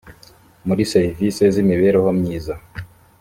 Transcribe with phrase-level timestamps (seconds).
[0.67, 2.53] muri serivisi z imibereho myiza